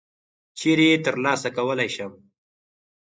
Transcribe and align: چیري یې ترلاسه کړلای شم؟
چیري 0.57 0.87
یې 0.91 0.97
ترلاسه 1.05 1.49
کړلای 1.55 1.89
شم؟ 1.95 2.13